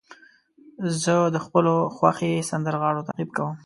[1.03, 3.55] زه د خپلو خوښې سندرغاړو تعقیب کوم.